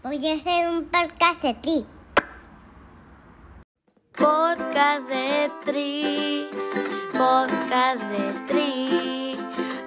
[0.00, 1.84] Voy a hacer un podcast de ti.
[4.16, 6.46] Podcast de Tri,
[7.12, 9.36] podcast de Tri,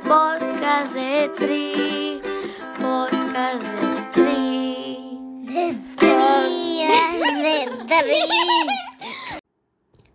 [0.03, 2.21] podcast de Tri,
[2.77, 5.45] podcast de Tri.
[5.45, 6.83] De tri,
[7.47, 8.19] de tri.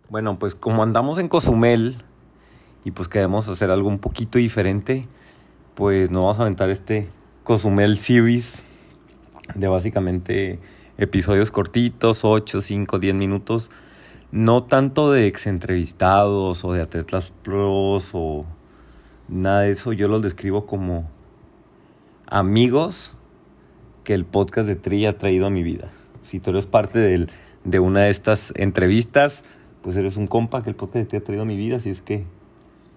[0.09, 2.03] Bueno, pues como andamos en Cozumel
[2.85, 5.07] y pues queremos hacer algo un poquito diferente,
[5.73, 7.09] pues nos vamos a aventar este
[7.43, 8.66] Cozumel Series
[9.55, 10.59] de básicamente
[10.97, 13.69] episodios cortitos, 8, 5, 10 minutos.
[14.31, 18.45] No tanto de ex entrevistados o de atletas pros o
[19.29, 19.93] nada de eso.
[19.93, 21.09] Yo los describo como
[22.27, 23.13] amigos
[24.03, 25.87] que el podcast de Tri ha traído a mi vida.
[26.23, 27.29] Si tú eres parte del-
[27.63, 29.43] de una de estas entrevistas,
[29.81, 31.77] pues eres un compa que el podcast de Tri ha traído a mi vida.
[31.77, 32.25] Así es que,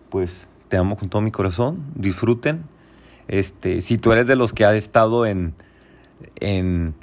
[0.08, 1.84] pues, te amo con todo mi corazón.
[1.94, 2.62] Disfruten.
[3.28, 5.54] Este, si tú eres de los que ha estado en,
[6.36, 6.94] en,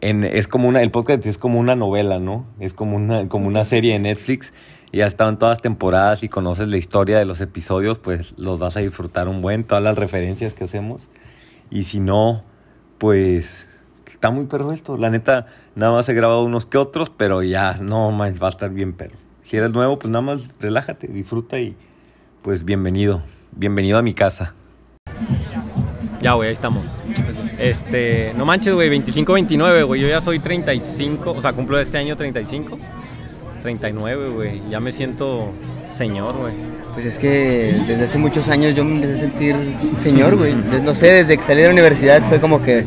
[0.00, 2.46] en- es como una, el podcast es como una novela, ¿no?
[2.58, 4.52] Es como una, como una serie de Netflix
[4.92, 8.58] y ha estado en todas temporadas y conoces la historia de los episodios, pues los
[8.58, 11.08] vas a disfrutar un buen, todas las referencias que hacemos.
[11.70, 12.42] Y si no,
[12.98, 13.68] pues
[14.12, 14.96] está muy perro esto.
[14.96, 18.50] La neta, nada más he grabado unos que otros, pero ya no más va a
[18.50, 19.16] estar bien perro.
[19.44, 21.76] Si eres nuevo, pues nada más relájate, disfruta y
[22.42, 23.22] pues bienvenido.
[23.52, 24.54] Bienvenido a mi casa.
[26.20, 26.86] Ya, güey, ahí estamos.
[27.58, 30.00] Este, no manches, güey, 25-29, güey.
[30.00, 32.78] Yo ya soy 35, o sea, cumplo este año 35.
[33.62, 34.62] 39, güey.
[34.70, 35.52] Ya me siento
[35.96, 36.54] señor, güey.
[36.94, 39.54] Pues es que desde hace muchos años yo me empecé a sentir
[39.96, 40.54] señor, güey.
[40.82, 42.84] No sé, desde que salí de la universidad fue como que,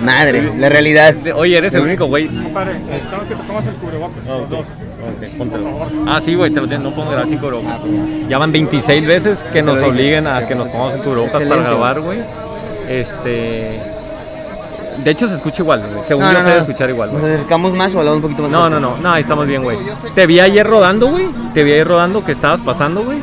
[0.00, 1.14] madre, la realidad.
[1.34, 2.26] Oye, eres el único, güey.
[2.26, 4.60] Compadre, necesitamos que te pongas el cubrebocas, los dos.
[4.60, 5.88] Ok, póntelo.
[6.06, 7.80] Ah, sí, güey, te lo no pongo grabar sin cubrebocas.
[8.28, 12.00] Ya van 26 veces que nos obliguen a que nos pongamos el cubrebocas para grabar,
[12.00, 12.18] güey.
[12.88, 13.80] Este.
[15.04, 16.06] De hecho, se escucha igual, güey.
[16.08, 16.66] Según No, yo, no, se debe no.
[16.66, 17.34] escuchar igual, ¿Nos güey.
[17.34, 18.50] acercamos más o hablamos un poquito más?
[18.50, 19.78] No, no, no, no, ahí estamos bien, güey.
[20.14, 21.28] Te vi ayer rodando, güey.
[21.52, 23.18] Te vi ayer rodando que estabas pasando, güey.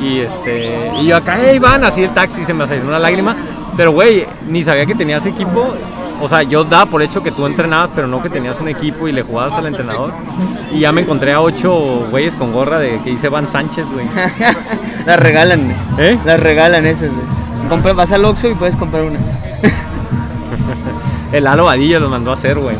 [0.00, 0.90] Y este.
[1.00, 3.34] Y yo acá, hey, van, así el taxi se me salió una lágrima.
[3.76, 5.74] Pero, güey, ni sabía que tenías equipo.
[6.20, 9.08] O sea, yo daba por hecho que tú entrenabas, pero no que tenías un equipo
[9.08, 10.12] y le jugabas al entrenador.
[10.72, 14.06] Y ya me encontré a ocho güeyes con gorra de que dice Van Sánchez, güey.
[15.06, 15.74] Las regalan.
[15.98, 16.18] ¿Eh?
[16.24, 17.43] Las regalan esas, güey.
[17.82, 19.18] Vas al Oxxo y puedes comprar una.
[21.32, 22.76] El Lalo Vadilla los mandó a hacer, güey.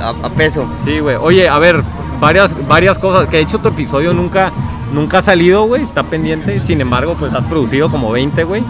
[0.00, 0.66] A peso.
[0.84, 1.16] Sí, güey.
[1.16, 1.82] Oye, a ver,
[2.20, 3.28] varias, varias cosas.
[3.28, 4.52] Que de hecho tu episodio nunca,
[4.94, 5.82] nunca ha salido, güey.
[5.82, 6.62] Está pendiente.
[6.64, 8.62] Sin embargo, pues has producido como 20, güey.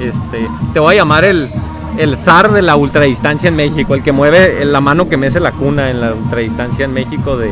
[0.00, 1.50] Este, te voy a llamar el,
[1.98, 3.94] el zar de la ultradistancia en México.
[3.94, 7.50] El que mueve la mano que mece la cuna en la ultradistancia en México de,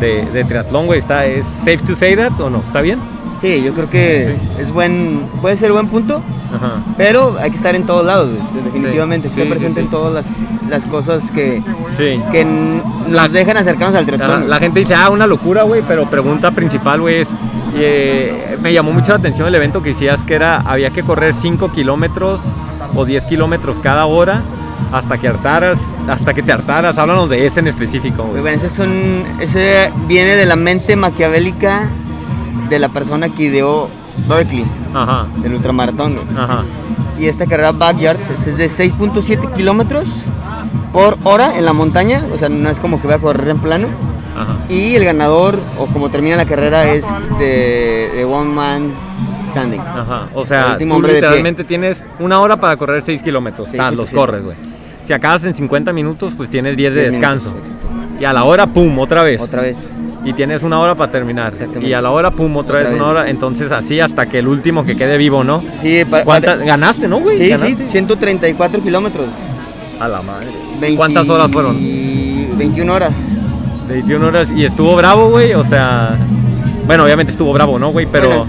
[0.00, 1.00] de, de triatlón, güey.
[1.00, 2.58] Está, ¿Es safe to say that o no?
[2.58, 2.98] ¿Está bien?
[3.40, 6.20] Sí, yo creo que es buen, puede ser buen punto,
[6.54, 6.80] Ajá.
[6.96, 9.28] pero hay que estar en todos lados, definitivamente.
[9.28, 9.86] Sí, que esté sí, presente sí.
[9.86, 10.26] en todas las,
[10.68, 11.62] las cosas que,
[12.32, 12.44] que
[13.08, 14.48] nos dejan acercarnos al triatlón.
[14.48, 17.28] la gente dice, ah, una locura, güey, pero pregunta principal, güey, es,
[17.76, 21.34] eh, me llamó mucho la atención el evento que decías que era, había que correr
[21.34, 22.40] 5 kilómetros
[22.94, 24.42] o 10 kilómetros cada hora
[24.92, 28.40] hasta que hartaras, hasta que te hartaras, háblanos de ese en específico, güey.
[28.40, 31.88] bueno, ese, son, ese viene de la mente maquiavélica
[32.70, 33.88] de la persona que ideó
[34.28, 34.64] Berkeley,
[34.94, 36.18] Ajá, del ultramaratón.
[36.36, 36.62] ajá,
[37.18, 40.22] Y esta carrera Backyard es de 6.7 kilómetros
[40.92, 43.58] por hora en la montaña, o sea, no es como que voy a correr en
[43.58, 43.88] plano.
[44.36, 44.56] ajá.
[44.68, 47.06] Y el ganador, o como termina la carrera, es
[47.38, 48.90] de, de One Man
[49.50, 49.80] Standing.
[49.80, 53.90] Ajá, o El sea, tú literalmente tienes una hora para correr 6 kilómetros, Seis ah,
[53.90, 54.56] los corres, güey.
[55.06, 57.50] Si acabas en 50 minutos, pues tienes 10 de descanso.
[57.50, 57.72] minutos.
[58.20, 59.40] Y a la hora, pum, otra vez.
[59.40, 59.92] Otra vez.
[60.24, 61.52] Y tienes una hora para terminar.
[61.80, 63.00] Y a la hora, pum, otra, Otra vez vez.
[63.00, 63.30] una hora.
[63.30, 65.62] Entonces así hasta que el último que quede vivo, ¿no?
[65.76, 66.02] Sí.
[66.64, 67.38] ¿Ganaste, no, güey?
[67.38, 67.76] Sí, ¿Ganaste?
[67.84, 69.26] sí, 134 kilómetros.
[70.00, 70.48] A la madre.
[70.80, 71.76] 20 ¿Cuántas horas fueron?
[72.56, 73.14] 21 horas.
[73.88, 74.48] 21 horas.
[74.54, 75.54] Y estuvo bravo, güey.
[75.54, 76.16] O sea.
[76.86, 78.06] Bueno, obviamente estuvo bravo, ¿no, güey?
[78.10, 78.28] Pero.
[78.28, 78.46] Bueno,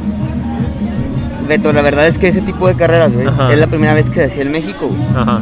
[1.47, 4.15] Beto, la verdad es que ese tipo de carreras, güey, es la primera vez que
[4.15, 4.87] se hacía en México.
[4.87, 5.01] güey.
[5.15, 5.41] Ajá.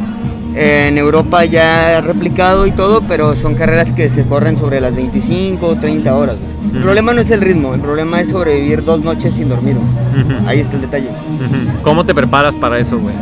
[0.60, 4.96] En Europa ya ha replicado y todo, pero son carreras que se corren sobre las
[4.96, 6.38] 25 o 30 horas.
[6.38, 6.48] güey.
[6.72, 6.82] El Ujú.
[6.84, 9.76] problema no es el ritmo, el problema es sobrevivir dos noches sin dormir.
[9.76, 10.24] güey.
[10.40, 10.48] Ujú.
[10.50, 11.10] Ahí está el detalle.
[11.10, 11.82] Ujú.
[11.84, 13.14] ¿Cómo te preparas para eso, güey?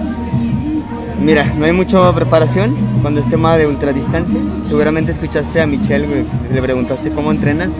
[1.22, 4.40] Mira, no hay mucha preparación cuando es tema de ultradistancia.
[4.68, 6.24] Seguramente escuchaste a Michelle, güey,
[6.54, 7.74] le preguntaste cómo entrenas.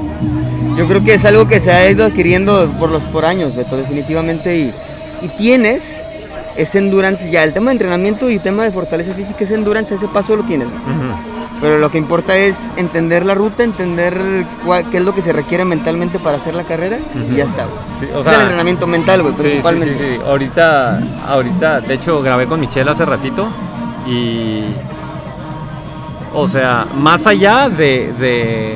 [0.78, 3.78] Yo creo que es algo que se ha ido adquiriendo por los por años, Beto,
[3.78, 4.58] definitivamente.
[4.58, 4.74] Y,
[5.22, 6.02] y tienes
[6.58, 7.44] ese endurance ya.
[7.44, 10.68] El tema de entrenamiento y tema de fortaleza física, ese endurance, ese paso lo tienes.
[10.68, 11.36] Ujú.
[11.62, 15.32] Pero lo que importa es entender la ruta, entender cuál- qué es lo que se
[15.32, 16.98] requiere mentalmente para hacer la carrera
[17.32, 17.78] y ya está, güey.
[18.02, 19.98] Sí, o es sea, el entrenamiento mental, güey, Sí, sí, principalmente.
[19.98, 20.22] sí, sí.
[20.28, 23.48] Ahorita, ahorita, de hecho, grabé con Michelle hace ratito
[24.08, 24.66] y
[26.34, 28.76] O sea, más allá de, de-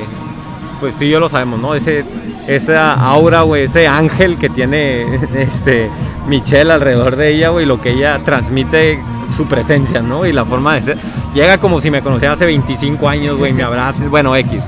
[0.80, 1.74] pues tú y yo lo sabemos, ¿no?
[1.74, 2.04] Ese,
[2.46, 5.02] esa aura, güey, ese ángel que tiene
[5.36, 5.90] este
[6.26, 9.00] Michelle alrededor de ella, güey, lo que ella transmite,
[9.36, 10.26] su presencia, ¿no?
[10.26, 10.98] Y la forma de ser.
[11.34, 14.60] Llega como si me conociera hace 25 años, güey, me abraza, bueno, X.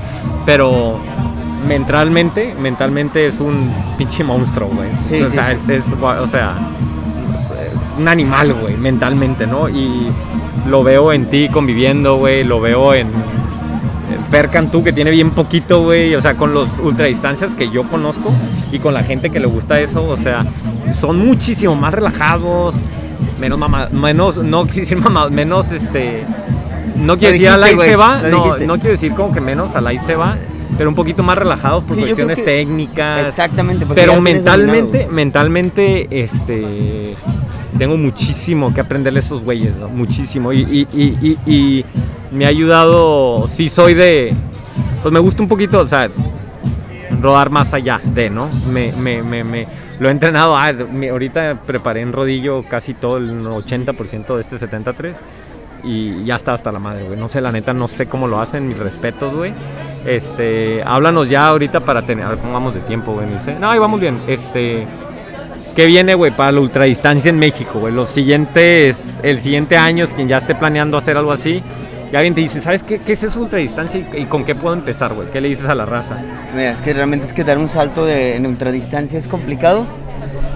[0.45, 0.97] Pero
[1.67, 4.89] mentalmente, mentalmente es un pinche monstruo, güey.
[5.07, 5.57] Sí, o sea, sí.
[5.69, 6.55] es- es- o sea,
[7.97, 9.69] un animal, güey, mentalmente, ¿no?
[9.69, 10.07] Y
[10.67, 15.31] lo veo en ti conviviendo, güey, lo veo en, en Fer Cantú, que tiene bien
[15.31, 18.31] poquito, güey, o sea, con los ultradistancias que yo conozco
[18.71, 20.43] y con la gente que le gusta eso, o sea,
[20.93, 22.75] son muchísimo más relajados,
[23.39, 26.23] menos mamá, menos, no quiero decir mamá, menos este,
[26.97, 28.43] no quiero decir güey, se va, no,
[28.75, 30.37] quiero decir como que menos al ahí se va,
[30.77, 33.25] pero un poquito más relajados por Sí, cuestiones que- técnicas.
[33.25, 33.85] Exactamente.
[33.93, 37.15] Pero mentalmente, mentalmente, este,
[37.77, 39.89] tengo muchísimo que aprenderle a esos güeyes, ¿no?
[39.89, 40.53] muchísimo.
[40.53, 41.85] Y, y- y- y- y
[42.31, 44.33] me ha ayudado, sí soy de,
[45.01, 46.07] pues me gusta un poquito, o sea,
[47.21, 48.49] rodar más allá de, ¿no?
[48.71, 49.67] Me, me, me, me-
[49.99, 50.71] lo he entrenado, ah,
[51.11, 55.15] ahorita preparé en rodillo casi todo el 80% de este 73
[55.83, 57.19] y ya está hasta la madre, güey.
[57.19, 59.53] No sé, la neta, no sé cómo lo hacen, mis respetos, güey.
[60.05, 63.27] Este, háblanos ya ahorita para tener, a ver cómo vamos de tiempo, güey.
[63.27, 63.55] dice.
[63.59, 64.19] No, ahí vamos bien.
[64.27, 64.87] Este,
[65.75, 67.93] ¿qué viene, güey, para la ultradistancia en México, güey?
[67.93, 71.61] Los siguientes, el siguiente año, quien ya esté planeando hacer algo así,
[72.13, 74.75] y alguien te dice, ¿sabes qué, qué es eso ultradistancia y, y con qué puedo
[74.75, 75.31] empezar, güey?
[75.31, 76.15] ¿Qué le dices a la raza?
[76.53, 79.85] Mira, es que realmente es que dar un salto de, en ultradistancia es complicado.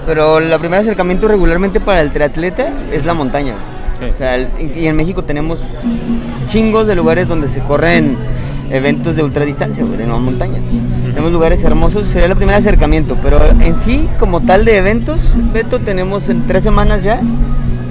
[0.06, 3.56] Pero el primer acercamiento regularmente para el triatleta es la montaña.
[4.00, 4.06] Sí.
[4.06, 5.64] O sea, el- y en México tenemos
[6.48, 8.16] chingos de lugares donde se corren
[8.70, 10.60] eventos de ultradistancia, güey, de no montaña.
[11.04, 13.18] Tenemos lugares hermosos, sería el primer acercamiento.
[13.22, 17.20] Pero en sí, como tal de eventos, Beto, tenemos en tres semanas ya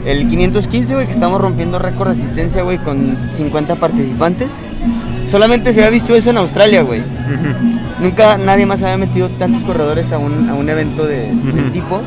[0.06, 4.64] el 515, güey, que estamos rompiendo récord de asistencia, güey, con 50 participantes.
[5.30, 7.02] Solamente se ha visto eso en Australia, güey.
[8.00, 11.70] Nunca nadie más había metido tantos corredores a un, a un evento de, del Ujú.
[11.72, 12.00] tipo.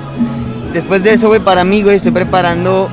[0.74, 2.90] Después de eso, güey, para mí, güey, estoy preparando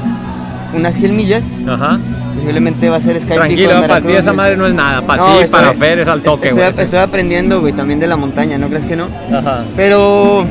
[0.75, 1.59] unas 100 millas.
[1.69, 1.99] Ajá.
[2.35, 5.03] Posiblemente va a ser Sky Tranquilo, o para ti esa madre no es nada.
[5.03, 6.83] Para No, ti, estoy- para Fer es al toque, estoy, güey.
[6.85, 9.09] estoy aprendiendo, güey, también de la montaña, ¿no crees que no?
[9.33, 9.65] Ajá.
[9.77, 10.45] Pero,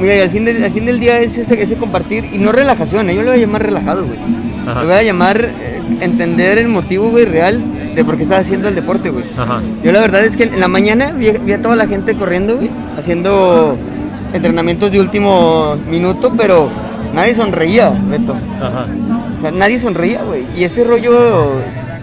[0.00, 2.52] mira, y al fin, del, al fin del día es ese, ese compartir, y no
[2.52, 3.14] relajación, ¿eh?
[3.14, 4.18] yo lo voy a llamar relajado, güey.
[4.66, 4.80] Ajá.
[4.80, 7.62] Lo voy a llamar eh, entender el motivo, güey, real
[7.94, 9.24] de por qué estás haciendo el deporte, güey.
[9.38, 9.60] Ajá.
[9.82, 12.56] Yo la verdad es que en la mañana vi, vi a toda la gente corriendo,
[12.56, 13.76] güey, haciendo
[14.32, 16.70] entrenamientos de último minuto, pero
[17.14, 18.36] nadie sonreía, Beto.
[18.60, 18.86] Ajá.
[19.38, 20.46] O sea, nadie sonreía, güey.
[20.56, 21.52] Y este rollo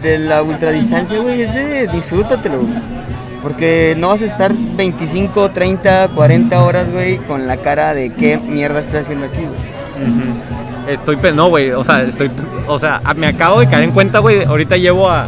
[0.01, 2.57] de la ultradistancia, güey, es de disfrútatelo.
[2.57, 3.02] güey.
[3.43, 8.37] Porque no vas a estar 25, 30, 40 horas, güey, con la cara de qué
[8.37, 10.93] mierda estoy haciendo aquí, güey.
[10.93, 12.31] Estoy, no, güey, o sea, estoy,
[12.67, 15.27] o sea, me acabo de caer en cuenta, güey, ahorita llevo a,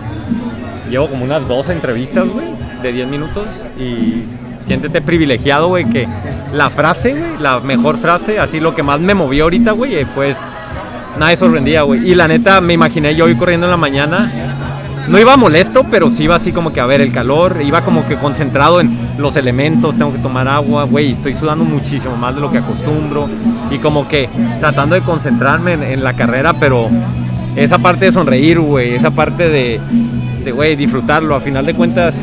[0.90, 2.48] llevo como unas 12 entrevistas, güey,
[2.82, 3.48] de 10 minutos
[3.78, 4.24] y
[4.66, 6.08] siéntete privilegiado, güey, que
[6.54, 10.36] la frase, güey, la mejor frase, así lo que más me movió ahorita, güey, fue,
[11.18, 14.30] nadie sorprendía, güey, y la neta me imaginé yo hoy corriendo en la mañana,
[15.08, 18.08] no iba molesto, pero sí iba así como que a ver el calor, iba como
[18.08, 22.42] que concentrado en los elementos, tengo que tomar agua, güey, estoy sudando muchísimo más de
[22.42, 23.30] lo que acostumbro
[23.70, 24.30] y como que
[24.60, 26.90] tratando de concentrarme en, en la carrera, pero
[27.56, 29.80] esa parte de sonreír, güey, esa parte de,
[30.52, 32.16] güey, disfrutarlo, a final de cuentas,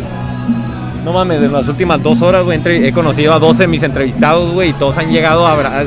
[1.04, 4.52] no mames, de las últimas dos horas, güey, he conocido a 12 de mis entrevistados,
[4.52, 5.52] güey, y todos han llegado a...
[5.52, 5.84] abra-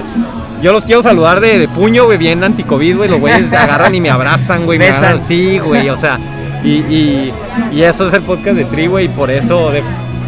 [0.62, 4.02] Yo los quiero saludar de, de puño, güey, bien anticovid, güey, los güeyes agarran y
[4.02, 6.20] me abrazan, güey, me agarran, sí, güey, o sea,
[6.66, 7.34] y, y,
[7.72, 9.84] y eso es el podcast de Tri, güey, y por eso, de-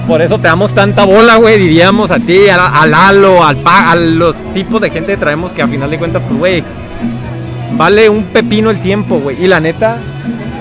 [0.08, 3.91] por eso te damos tanta bola, güey, diríamos a ti, a, a Lalo, al pa-
[3.91, 6.63] a los tipos de gente que traemos que a final de cuentas, pues, güey,
[7.74, 9.98] vale un pepino el tiempo, güey, y la neta,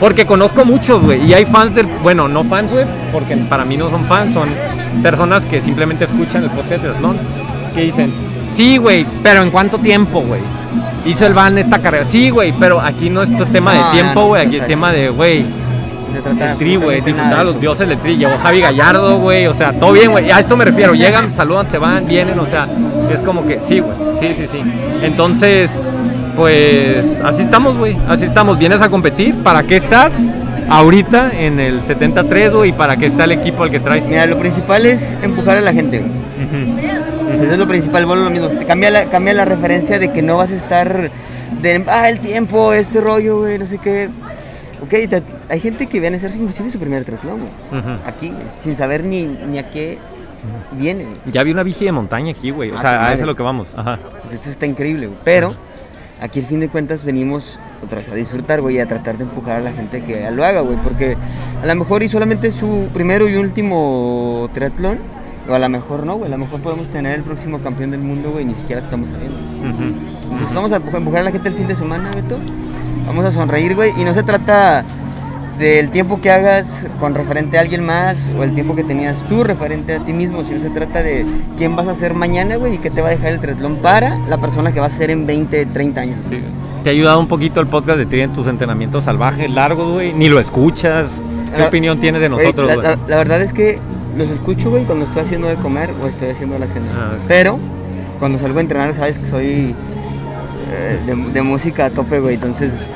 [0.00, 3.76] porque conozco muchos, güey, y hay fans del, bueno, no fans, güey, porque para mí
[3.76, 4.48] no son fans, son
[5.02, 7.16] personas que simplemente escuchan el podcast de Triatlón,
[7.74, 8.12] que dicen,
[8.54, 10.40] sí, güey, pero ¿en cuánto tiempo, güey?
[11.06, 14.44] Hizo el van esta carrera, sí, güey, pero aquí no es tema de tiempo, güey,
[14.44, 15.44] aquí es tema de, güey,
[16.12, 18.16] Se trata el tri, güey, disfrutar a los dioses del tri.
[18.16, 20.30] Llevó Javi Gallardo, güey, o sea, todo bien, güey.
[20.30, 22.68] A esto me refiero, llegan, saludan, se van, vienen, o sea,
[23.12, 24.62] es como que, sí, güey, sí, sí, sí.
[25.02, 25.70] Entonces,
[26.36, 28.58] pues, así estamos, güey, así estamos.
[28.58, 30.12] Vienes a competir, ¿para qué estás?
[30.68, 34.04] Ahorita en el 73, güey, y para qué está el equipo al que traes.
[34.06, 36.26] Mira, lo principal es empujar a la gente, güey.
[37.36, 38.48] Sea, eso es lo principal, vuelvo lo mismo.
[38.66, 41.10] Cambia la, cambia la referencia de que no vas a estar
[41.60, 44.08] de, ah, el tiempo, este rollo, güey, no sé qué.
[44.82, 44.94] Ok,
[45.48, 47.52] hay gente que viene a hacer inclusive su primer triatlón, güey.
[48.04, 49.98] Aquí, sin saber ni, ni a qué
[50.72, 51.04] viene.
[51.04, 51.16] güey.
[51.32, 52.70] Ya vi una bici de montaña aquí, güey.
[52.70, 53.72] O Ah, sea, a eso es lo que vamos.
[53.76, 53.98] Ajá.
[54.22, 55.18] Pues esto está increíble, güey.
[55.24, 55.54] Pero
[56.20, 59.24] aquí al fin de cuentas venimos otra vez a disfrutar, güey, y a tratar de
[59.24, 60.76] empujar a la gente que lo haga, güey.
[60.76, 61.16] Porque
[61.62, 64.98] A lo mejor y solamente su primero y último triatlón.
[65.48, 66.26] O a lo mejor no, güey.
[66.26, 68.44] A lo mejor podemos tener el próximo campeón del mundo, güey.
[68.44, 69.38] Ni siquiera estamos sabiendo.
[70.24, 72.38] Entonces vamos a empujar empujar a la gente el fin de semana, Beto.
[73.06, 73.92] Vamos a sonreír, güey.
[74.00, 74.84] Y no se trata
[75.58, 79.42] del tiempo que hagas con referente a alguien más o el tiempo que tenías tú
[79.42, 81.24] referente a ti mismo, sino se trata de
[81.56, 84.18] quién vas a ser mañana, güey, y qué te va a dejar el triatlón para
[84.28, 86.18] la persona que vas a ser en 20, 30 años.
[86.28, 86.40] Sí.
[86.84, 90.12] ¿Te ha ayudado un poquito el podcast de Tri en tus entrenamientos salvajes, largos, güey?
[90.12, 91.06] Ni lo escuchas.
[91.52, 92.86] ¿Qué La- opinión tienes de nosotros, güey?
[92.86, 93.78] la- la verdad es que
[94.16, 96.86] los escucho, güey, cuando estoy haciendo de comer o estoy haciendo la cena.
[96.94, 97.12] Ah.
[97.26, 97.58] Pero
[98.18, 99.74] cuando salgo a entrenar, sabes que soy
[101.06, 102.34] de, de música a tope, güey.
[102.34, 102.90] Entonces,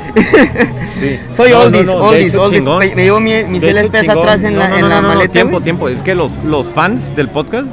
[1.00, 1.18] Sí.
[1.32, 2.60] soy No, oldies, no, oldies, hecho, oldies.
[2.60, 2.78] chingón.
[2.96, 5.32] Me, llevo mi- hecho, LPs atrás en la, en no, la no, no, maleta.
[5.32, 5.64] tiempo, güey.
[5.64, 5.88] tiempo.
[5.88, 7.68] Es que los, los fans del podcast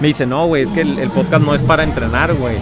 [0.00, 2.56] me dicen, no, güey, es que el, el podcast no es para entrenar, güey.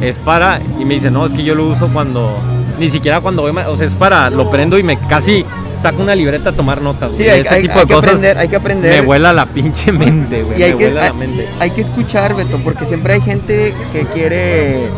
[0.00, 0.60] Es para...
[0.78, 2.36] Y me dicen, no, es que yo lo uso cuando...
[2.78, 3.52] Ni siquiera cuando voy...
[3.66, 4.28] O sea, es para...
[4.28, 5.44] Lo prendo y me casi
[5.82, 7.12] saco una libreta a tomar notas.
[7.16, 9.00] Sí, hay, Ese hay- tipo hay de que cosas aprender, hay que aprender.
[9.00, 10.62] me vuela la pinche mente, güey.
[10.62, 11.48] hay Me que, vuela la mente.
[11.58, 14.88] hay que escuchar, Beto, porque siempre hay gente que quiere,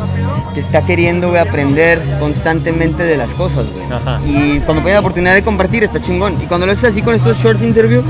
[0.58, 3.86] que está queriendo güey, aprender constantemente de las cosas, güey.
[4.26, 6.36] Y cuando tiene la oportunidad de compartir, está chingón.
[6.42, 8.02] Y cuando lo haces así con estos shorts interview,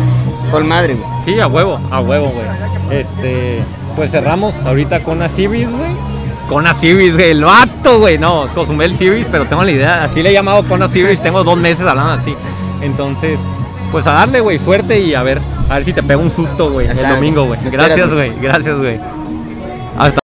[0.50, 1.06] con madre, güey.
[1.26, 3.00] Sí, a huevo, a huevo, güey.
[3.00, 3.60] Este,
[3.96, 5.90] pues cerramos ahorita con una series, güey.
[6.48, 8.16] Con una series, güey, el vato, güey.
[8.16, 10.04] No, Cozumel series, pero tengo la idea.
[10.04, 12.34] Así le he llamado con una series, tengo dos meses hablando así.
[12.80, 13.38] Entonces,
[13.92, 15.38] pues a darle, güey, suerte y a ver,
[15.68, 17.60] a ver si te pego un susto, güey, el domingo, güey.
[17.70, 18.98] Gracias, güey, gracias, güey.
[19.98, 20.18] Hasta